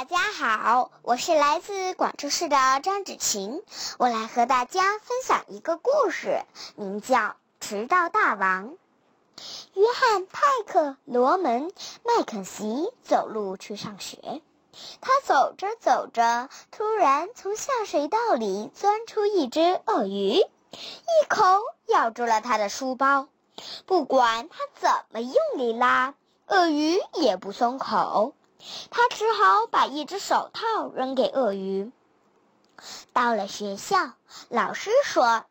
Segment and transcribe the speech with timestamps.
[0.00, 3.62] 大家好，我是来自广州市的张芷晴，
[3.98, 6.40] 我来和大家分享一个故事，
[6.74, 7.18] 名叫
[7.60, 8.70] 《迟到大王》。
[9.74, 11.68] 约翰·派克·罗门·
[12.02, 14.40] 麦肯锡走路去上学，
[15.02, 21.44] 他走着走着，突然从下水道里钻出一只鳄鱼，一口
[21.88, 23.28] 咬住了他的书包。
[23.84, 26.14] 不管他怎么用力拉，
[26.46, 28.32] 鳄鱼也不松口。
[28.90, 31.90] 他只好把一只手套扔给鳄鱼。
[33.12, 34.12] 到了学校，
[34.48, 35.44] 老师说：“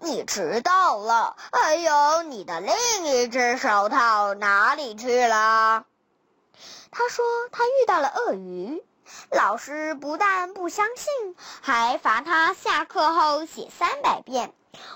[0.00, 5.84] 你迟到了。”还有你的另一只手套哪里去了？
[6.90, 8.82] 他说他遇到了鳄鱼。
[9.30, 14.54] 老师不但不相信，还罚他下课后写三百遍：“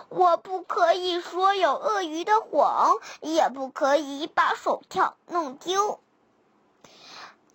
[0.08, 6.00] 我不可以说有鳄鱼的谎，也不可以把手套弄丢。”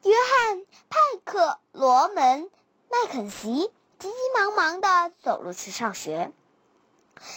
[0.04, 0.58] 约翰·
[0.90, 1.40] 派克·
[1.72, 2.44] 罗门·
[2.90, 6.34] 麦肯锡急急忙忙地走路去上学。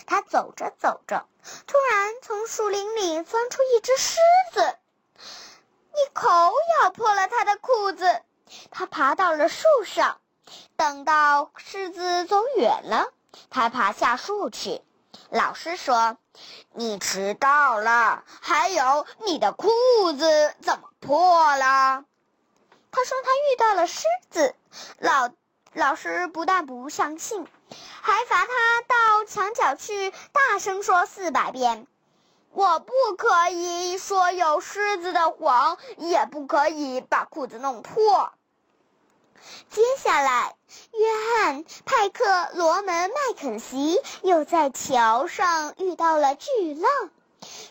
[0.04, 1.28] 他走着走着，
[1.68, 4.18] 突然从树林里钻出一只狮
[4.52, 4.78] 子，
[5.20, 6.28] 一口
[6.82, 8.22] 咬破了他的裤子。
[8.72, 10.20] 他爬到了树上，
[10.74, 13.12] 等到狮子走远了，
[13.48, 14.82] 他爬下树去。
[15.30, 16.16] 老师说
[16.74, 19.68] ：“你迟到了，还有你的裤
[20.18, 22.04] 子怎么破了？”
[22.96, 24.54] 他说他遇到了狮子，
[25.00, 25.28] 老
[25.74, 27.46] 老师不但不相信，
[28.00, 31.86] 还罚他到墙角去大声说四百遍
[32.52, 38.32] ：“我不可以说有狮子的谎，也不可以把裤子弄破。”
[39.68, 40.56] 接下来，
[40.92, 41.06] 约
[41.44, 42.24] 翰·派克·
[42.54, 47.10] 罗门·麦肯锡又在桥上遇到了巨浪，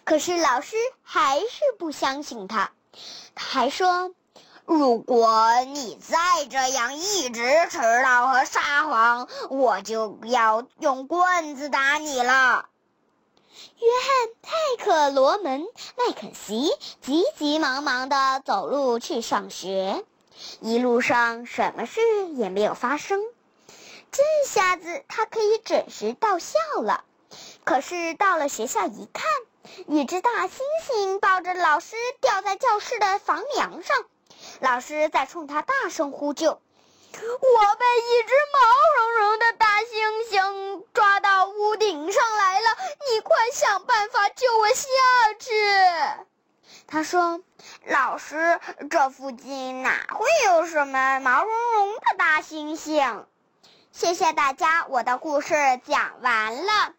[0.03, 2.69] 可是老师还是不相信他，
[3.33, 4.13] 他还说。
[4.65, 5.39] 如果
[5.73, 12.67] 你再这样一直迟到和撒谎，我就要用棍子打你了。
[13.77, 15.61] 约翰·泰克罗门·
[15.95, 16.71] 麦肯锡
[17.01, 20.03] 急急忙忙地走路去上学，
[20.61, 22.01] 一路上什么事
[22.33, 23.21] 也没有发生。
[24.11, 27.03] 这下子他可以准时到校了。
[27.63, 29.23] 可是到了学校一看，
[29.87, 30.59] 一只大猩
[30.89, 34.05] 猩抱着老师吊在教室的房梁上。
[34.59, 38.59] 老师在冲他大声呼救：“我被一只毛
[38.95, 39.83] 茸茸的大猩
[40.31, 42.67] 猩抓到屋顶上来了，
[43.11, 44.85] 你快想办法救我下
[45.39, 45.51] 去！”
[46.87, 47.41] 他说
[47.85, 53.25] ：“老师，这附近哪会有什么毛茸茸的大猩猩？”
[53.91, 55.53] 谢谢大家，我的故事
[55.85, 56.93] 讲完了。